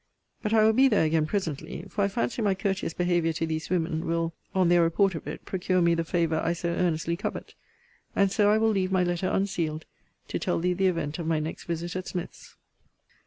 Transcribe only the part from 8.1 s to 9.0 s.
And so I will leave